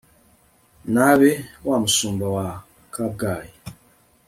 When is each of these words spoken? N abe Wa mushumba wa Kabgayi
N 0.93 0.95
abe 1.09 1.31
Wa 1.67 1.75
mushumba 1.83 2.25
wa 2.35 2.47
Kabgayi 2.93 3.51